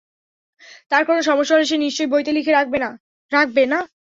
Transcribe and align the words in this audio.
তার 0.91 1.03
কোন 1.05 1.17
সমস্যা 1.21 1.53
হলে, 1.55 1.69
সে 1.69 1.77
নিশ্চয় 1.77 2.07
বইতে 2.11 2.31
লিখে 2.33 2.51
রাখবে, 2.53 2.77
না? 3.71 3.79